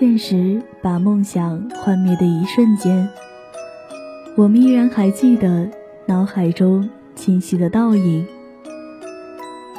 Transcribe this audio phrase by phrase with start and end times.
[0.00, 3.06] 现实把梦想幻灭的一瞬间，
[4.34, 5.68] 我们依然还记得
[6.06, 8.26] 脑海中清晰的倒影。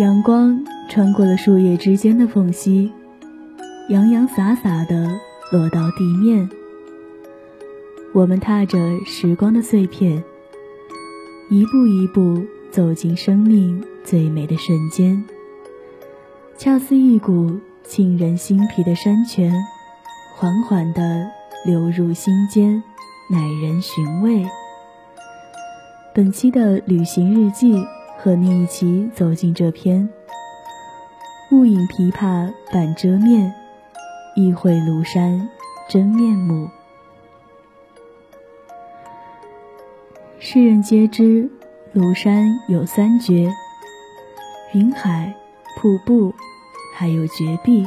[0.00, 0.58] 阳光
[0.90, 2.90] 穿过了树叶之间的缝隙，
[3.90, 5.20] 洋洋洒洒地
[5.52, 6.50] 落到地面。
[8.12, 8.76] 我们踏着
[9.06, 10.24] 时光的碎片，
[11.48, 15.24] 一步一步走进生命最美的瞬间，
[16.56, 19.54] 恰似一股沁人心脾的山泉。
[20.40, 21.28] 缓缓地
[21.64, 22.80] 流入心间，
[23.28, 24.46] 耐人寻味。
[26.14, 27.84] 本期的旅行日记
[28.16, 30.08] 和你一起走进这篇
[31.50, 33.52] 雾隐琵琶半遮面，
[34.36, 35.50] 一会庐山
[35.88, 36.68] 真面目。
[40.38, 41.50] 世人皆知，
[41.92, 43.52] 庐山有三绝：
[44.72, 45.34] 云海、
[45.76, 46.32] 瀑布，
[46.94, 47.84] 还有绝壁。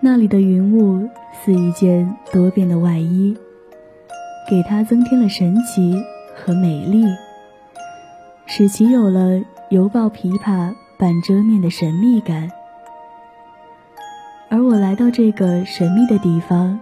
[0.00, 3.36] 那里的云雾似一件多变的外衣，
[4.48, 6.02] 给它增添了神奇
[6.36, 7.04] 和美丽，
[8.46, 12.50] 使其有了犹抱琵琶半遮面的神秘感。
[14.48, 16.78] 而我来到这个神秘的地方，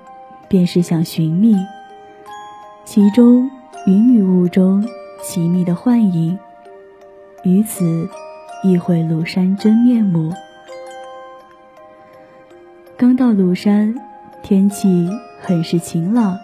[0.46, 1.56] 便是想寻觅
[2.84, 3.50] 其中
[3.86, 4.86] 云与雾中
[5.24, 6.38] 奇密的幻影，
[7.44, 8.08] 于此
[8.62, 10.32] 亦会庐山真面目。
[12.98, 13.94] 刚到庐山，
[14.42, 15.10] 天气
[15.42, 16.38] 很是晴朗，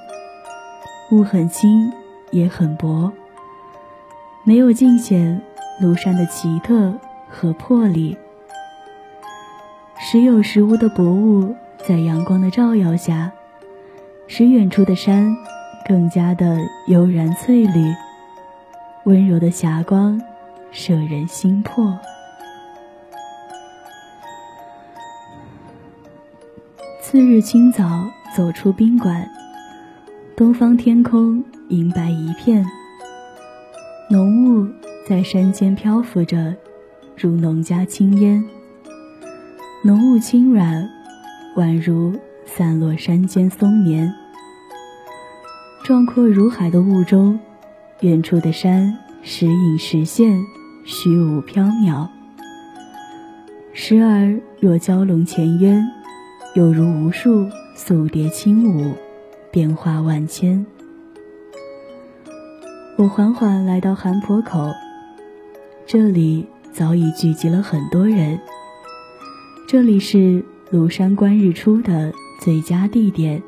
[1.11, 1.91] 雾很轻，
[2.31, 3.11] 也很薄，
[4.45, 5.41] 没有尽显
[5.81, 6.93] 庐山的奇特
[7.31, 8.19] 和魄力。
[9.99, 11.55] 时有时无的薄雾，
[11.89, 13.33] 在阳光的照耀下，
[14.27, 15.35] 使远处的山
[15.89, 17.95] 更加的悠然翠绿，
[19.05, 20.21] 温柔的霞光，
[20.71, 21.99] 摄人心魄。
[27.13, 29.29] 次日清早，走出宾馆，
[30.35, 32.65] 东方天空银白一片，
[34.09, 34.67] 浓雾
[35.07, 36.57] 在山间漂浮着，
[37.15, 38.43] 如农家青烟。
[39.85, 40.89] 浓雾轻软，
[41.55, 44.11] 宛如散落山间松绵。
[45.85, 47.39] 壮阔如海的雾中，
[48.01, 50.43] 远处的山时隐时现，
[50.87, 52.09] 虚无缥缈；
[53.75, 55.87] 时而若蛟龙潜渊。
[56.55, 58.95] 有如无数素蝶轻舞，
[59.51, 60.67] 变化万千。
[62.99, 64.71] 我缓缓来到韩坡口，
[65.87, 68.39] 这里早已聚集了很多人。
[69.67, 73.43] 这里是庐山观日出的最佳地点，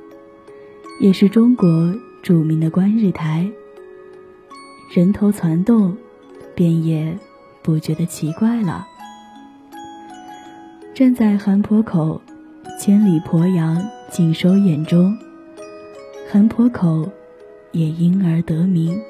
[0.98, 3.46] 也是中国著名的观日台。
[4.94, 5.94] 人头攒动，
[6.54, 7.18] 便也
[7.62, 8.86] 不觉得奇怪了。
[10.94, 12.18] 站在韩坡口。
[12.76, 15.16] 千里鄱阳尽收眼中，
[16.30, 17.08] 韩坡口
[17.72, 19.00] 也因而得名。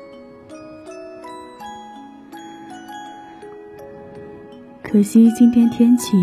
[4.83, 6.17] 可惜今天天气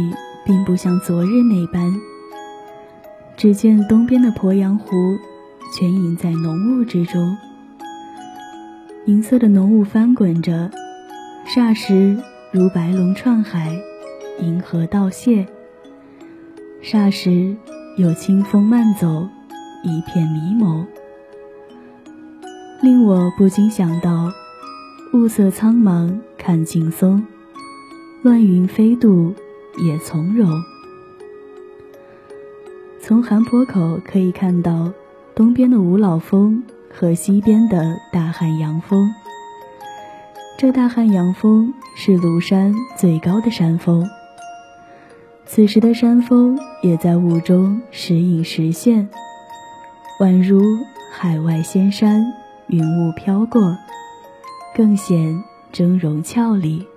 [0.46, 1.94] 并不像昨日那般。
[3.36, 4.96] 只见东边的鄱阳湖
[5.76, 7.36] 全隐在浓雾之中，
[9.06, 10.70] 银色的浓雾翻滚着，
[11.48, 12.16] 霎时
[12.52, 13.76] 如白龙串海，
[14.40, 15.46] 银河倒泻。
[16.84, 17.56] 霎时，
[17.96, 19.30] 有清风慢走，
[19.84, 20.86] 一片迷蒙，
[22.82, 24.32] 令我不禁想到：
[25.14, 27.24] 雾色苍茫看劲松，
[28.24, 29.32] 乱云飞渡
[29.78, 30.50] 也从容。
[33.00, 34.92] 从寒坡口可以看到
[35.36, 39.08] 东边的五老峰和西边的大汉阳峰。
[40.58, 44.04] 这大汉阳峰是庐山最高的山峰。
[45.54, 49.10] 此时的山峰也在雾中时隐时现，
[50.22, 50.62] 宛如
[51.12, 52.24] 海外仙山，
[52.68, 53.78] 云雾飘过，
[54.74, 55.44] 更显
[55.74, 56.88] 峥嵘俏丽。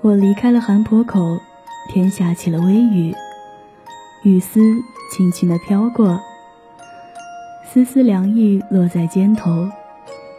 [0.00, 1.36] 我离开了韩坡口，
[1.92, 3.14] 天下起了微雨，
[4.22, 4.58] 雨丝
[5.12, 6.18] 轻轻地飘过，
[7.62, 9.68] 丝丝凉意落在肩头，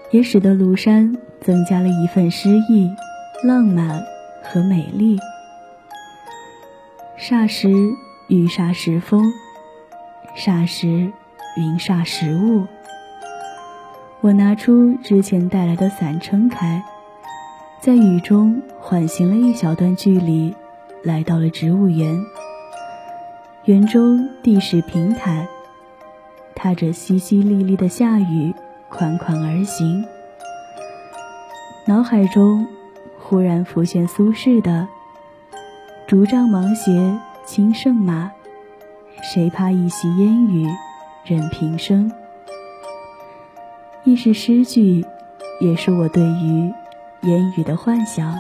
[0.10, 2.90] 也使得庐山增加了一份诗意、
[3.44, 4.04] 浪漫。
[4.52, 5.20] 和美丽，
[7.20, 7.70] 霎时
[8.30, 9.32] 雨霎时风，
[10.36, 11.12] 霎时
[11.56, 12.66] 云霎时雾。
[14.22, 16.84] 我拿出之前带来的伞撑开，
[17.80, 20.56] 在雨中缓行了一小段距离，
[21.04, 22.20] 来到了植物园。
[23.66, 25.48] 园中地势平坦，
[26.56, 28.56] 踏着淅淅沥沥的下雨，
[28.90, 30.04] 款款而行。
[31.86, 32.66] 脑海中。
[33.30, 34.88] 忽然浮现苏轼的
[36.10, 37.16] “竹杖芒鞋
[37.46, 38.32] 轻胜马，
[39.22, 40.68] 谁怕一袭烟雨
[41.24, 42.12] 任平生。
[44.04, 45.06] 亦是诗句，
[45.62, 46.74] 也是我对于
[47.22, 48.36] 烟雨的幻想。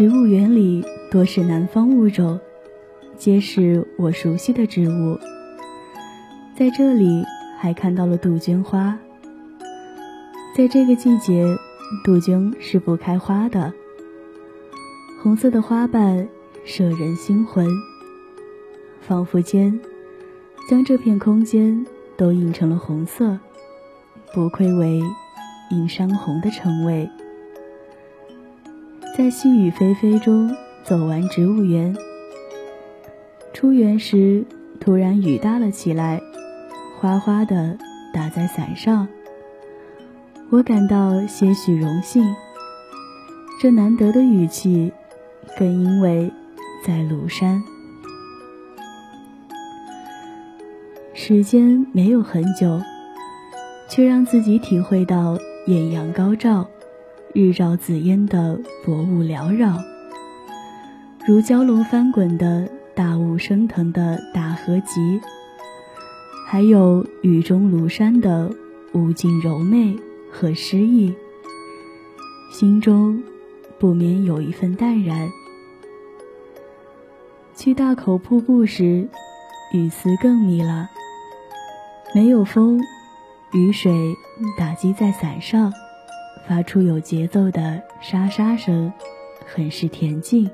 [0.00, 2.40] 植物园里多是南方物种，
[3.18, 5.20] 皆是我熟悉的植物。
[6.56, 7.22] 在这里
[7.58, 8.98] 还看到了杜鹃花。
[10.56, 11.44] 在这个季节，
[12.02, 13.70] 杜鹃是不开花的。
[15.22, 16.26] 红色的花瓣
[16.64, 17.68] 摄人心魂，
[19.02, 19.78] 仿佛间
[20.70, 21.84] 将这片空间
[22.16, 23.38] 都映成了红色，
[24.32, 25.02] 不愧为
[25.72, 27.06] 映山红的称谓。
[29.16, 31.94] 在细雨霏霏中走完植物园，
[33.52, 34.44] 出园时
[34.78, 36.20] 突然雨大了起来，
[36.98, 37.76] 哗哗的
[38.14, 39.06] 打在伞上。
[40.48, 42.24] 我感到些许荣幸，
[43.60, 44.92] 这难得的雨气，
[45.58, 46.32] 更因为
[46.86, 47.62] 在庐山。
[51.12, 52.80] 时间没有很久，
[53.88, 55.36] 却让自己体会到
[55.66, 56.66] 艳阳高照。
[57.32, 59.78] 日照紫烟的薄雾缭绕，
[61.24, 65.20] 如蛟龙翻滚的大雾升腾的大河集，
[66.44, 68.50] 还有雨中庐山的
[68.92, 69.96] 无尽柔媚
[70.28, 71.14] 和诗意，
[72.50, 73.22] 心中
[73.78, 75.30] 不免有一份淡然。
[77.54, 79.08] 去大口瀑布时，
[79.72, 80.90] 雨丝更密了，
[82.12, 82.80] 没有风，
[83.52, 83.92] 雨水
[84.58, 85.72] 打击在伞上。
[86.46, 88.92] 发出有节奏的沙沙声，
[89.46, 90.50] 很是恬静。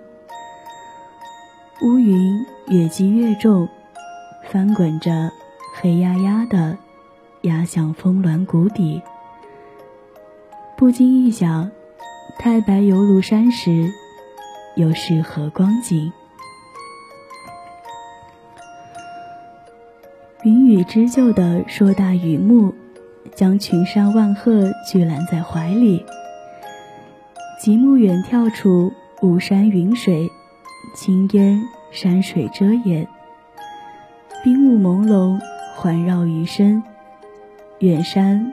[1.82, 3.68] 乌云越积越重，
[4.44, 5.30] 翻滚着，
[5.74, 6.78] 黑压压的，
[7.42, 9.02] 压向峰峦谷底。
[10.76, 11.70] 不禁一想，
[12.38, 13.90] 太白游庐山时，
[14.74, 16.12] 又是何光景？
[20.42, 22.74] 云雨织就的硕大雨幕。
[23.34, 26.05] 将群山万壑聚揽在怀里，
[27.61, 28.93] 极目远眺处，
[29.23, 30.31] 雾山云水，
[30.94, 33.06] 青烟山水遮掩，
[34.44, 35.40] 冰雾朦胧
[35.75, 36.82] 环绕余生，
[37.81, 38.52] 远山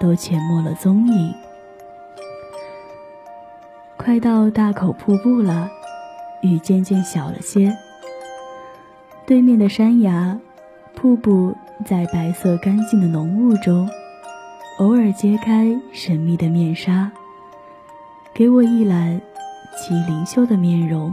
[0.00, 1.34] 都潜没了踪影。
[3.96, 5.70] 快到大口瀑布了，
[6.40, 7.76] 雨渐渐小了些。
[9.26, 10.38] 对面的山崖，
[10.94, 11.54] 瀑布
[11.84, 13.88] 在白色干净的浓雾中。
[14.78, 17.10] 偶尔揭开神秘的面纱，
[18.32, 19.20] 给我一览
[19.76, 21.12] 其灵秀的面容。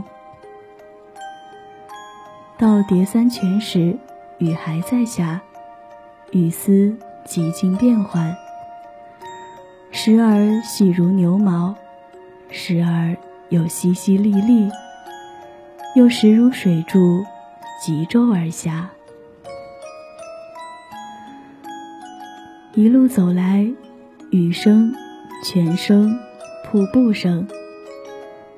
[2.56, 3.98] 到叠三泉时，
[4.38, 5.40] 雨还在下，
[6.30, 8.36] 雨丝几经变幻，
[9.90, 11.74] 时而细如牛毛，
[12.48, 13.16] 时而
[13.48, 14.70] 又淅淅沥沥，
[15.96, 17.24] 又时如水柱
[17.84, 18.88] 急骤而下。
[22.76, 23.66] 一路走来，
[24.28, 24.94] 雨声、
[25.42, 26.14] 泉声、
[26.62, 27.48] 瀑布声，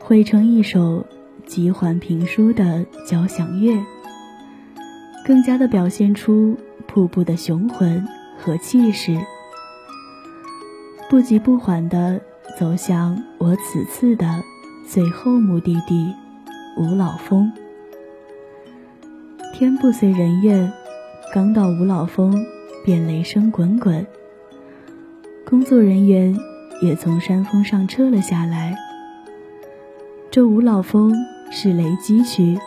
[0.00, 1.06] 汇成一首
[1.46, 3.78] 极缓平舒的交响乐，
[5.24, 6.56] 更加的表现出
[6.88, 8.04] 瀑布的雄浑
[8.36, 9.16] 和气势。
[11.08, 12.20] 不急不缓地
[12.58, 14.42] 走向我此次的
[14.84, 16.12] 最后目的地——
[16.76, 17.52] 五老峰。
[19.54, 20.72] 天不遂人愿，
[21.32, 22.34] 刚到五老峰。
[22.88, 24.06] 便雷声滚滚，
[25.44, 26.34] 工作人员
[26.80, 28.74] 也从山峰上撤了下来。
[30.30, 31.14] 这五老峰
[31.50, 32.58] 是雷击区，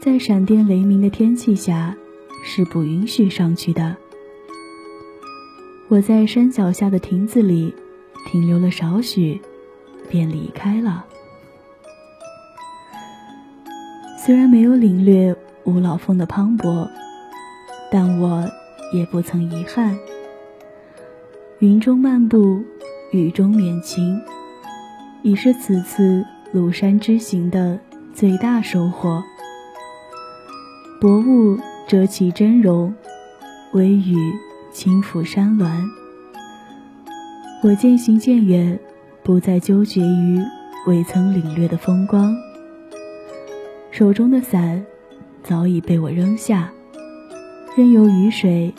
[0.00, 1.94] 在闪电雷鸣的天气下
[2.42, 3.98] 是不允许上去的。
[5.88, 7.74] 我在山脚下的亭子里
[8.30, 9.38] 停留了少许，
[10.08, 11.04] 便离开了。
[14.16, 16.88] 虽然没有领略五老峰的磅礴，
[17.92, 18.50] 但我。
[18.92, 19.98] 也不曾遗憾。
[21.58, 22.62] 云中漫步，
[23.12, 24.20] 雨中敛情，
[25.22, 26.24] 已是此次
[26.54, 27.78] 庐山之行的
[28.12, 29.22] 最大收获。
[31.00, 32.94] 薄雾遮其真容，
[33.72, 34.16] 微雨
[34.72, 35.70] 轻抚山峦，
[37.62, 38.78] 我渐行渐远，
[39.22, 40.38] 不再纠结于
[40.86, 42.36] 未曾领略的风光。
[43.90, 44.84] 手中的伞
[45.42, 46.70] 早已被我扔下，
[47.76, 48.72] 任由雨水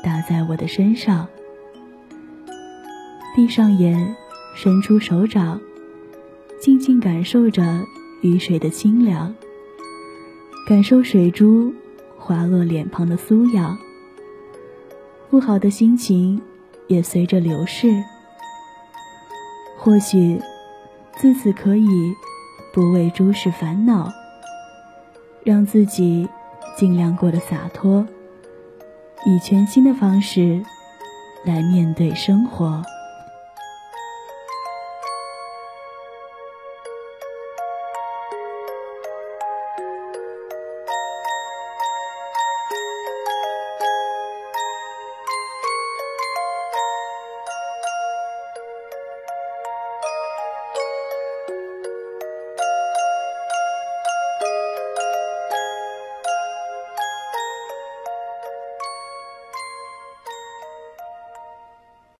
[0.00, 1.26] 打在我的身上。
[3.34, 4.14] 闭上眼，
[4.54, 5.60] 伸出手掌，
[6.60, 7.84] 静静感受着
[8.20, 9.34] 雨水的清凉，
[10.68, 11.74] 感受水珠
[12.16, 13.76] 滑落脸庞的酥痒。
[15.28, 16.40] 不好的心情
[16.86, 18.04] 也随着流逝。
[19.76, 20.40] 或许，
[21.16, 22.14] 自此可以
[22.72, 24.12] 不为诸事烦恼，
[25.42, 26.28] 让自己
[26.76, 28.06] 尽量过得洒脱，
[29.24, 30.62] 以全新的方式
[31.44, 32.82] 来面对生活。